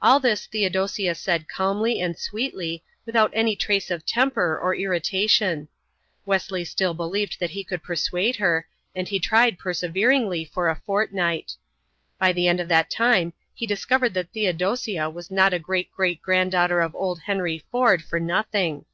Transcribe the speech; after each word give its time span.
All 0.00 0.20
this 0.20 0.46
Theodosia 0.46 1.16
said 1.16 1.48
calmly 1.48 2.00
and 2.00 2.16
sweetly, 2.16 2.84
without 3.04 3.32
any 3.34 3.56
trace 3.56 3.90
of 3.90 4.06
temper 4.06 4.56
or 4.56 4.72
irritation. 4.72 5.66
Wesley 6.24 6.64
still 6.64 6.94
believed 6.94 7.40
that 7.40 7.50
he 7.50 7.64
could 7.64 7.82
persuade 7.82 8.36
her 8.36 8.68
and 8.94 9.08
he 9.08 9.18
tried 9.18 9.58
perseveringly 9.58 10.44
for 10.44 10.68
a 10.68 10.80
fortnight. 10.86 11.56
By 12.20 12.30
the 12.32 12.46
end 12.46 12.60
of 12.60 12.68
that 12.68 12.88
time 12.88 13.32
he 13.52 13.66
discovered 13.66 14.14
that 14.14 14.30
Theodosia 14.32 15.10
was 15.10 15.28
not 15.28 15.52
a 15.52 15.58
great 15.58 15.90
great 15.90 16.22
granddaughter 16.22 16.80
of 16.80 16.94
old 16.94 17.22
Henry 17.22 17.64
Ford 17.72 18.00
for 18.04 18.20
nothing. 18.20 18.84